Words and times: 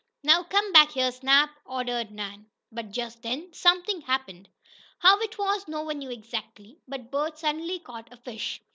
"Now 0.23 0.41
come 0.41 0.71
back 0.73 0.93
here, 0.93 1.11
Snap!" 1.11 1.51
ordered 1.63 2.09
Nan. 2.09 2.47
But 2.71 2.89
just 2.89 3.21
then 3.21 3.53
something 3.53 4.01
happened. 4.01 4.49
How 4.97 5.19
it 5.19 5.37
was 5.37 5.67
no 5.67 5.83
one 5.83 5.99
knew 5.99 6.09
exactly, 6.09 6.79
but 6.87 7.11
Bert 7.11 7.37
suddenly 7.37 7.77
caught 7.77 8.11
a 8.11 8.17
fish. 8.17 8.61